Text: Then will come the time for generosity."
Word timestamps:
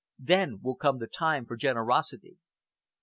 Then 0.17 0.61
will 0.63 0.77
come 0.77 0.97
the 0.97 1.05
time 1.05 1.45
for 1.45 1.55
generosity." 1.55 2.39